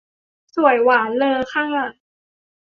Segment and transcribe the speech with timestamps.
[0.55, 1.65] สวยหวาน เลอค่า